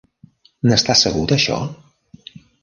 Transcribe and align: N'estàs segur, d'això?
N'estàs 0.71 1.03
segur, 1.07 1.21
d'això? 1.33 1.59